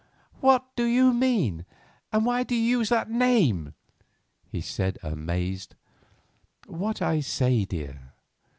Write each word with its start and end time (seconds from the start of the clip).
"What 0.39 0.65
do 0.75 0.85
you 0.85 1.13
mean, 1.13 1.63
and 2.11 2.25
why 2.25 2.41
do 2.41 2.55
you 2.55 2.79
use 2.79 2.89
that 2.89 3.11
name?" 3.11 3.75
he 4.49 4.59
said 4.59 4.97
amazed. 5.03 5.75
"What 6.65 7.03
I 7.03 7.19
say, 7.19 7.65
dear. 7.65 8.11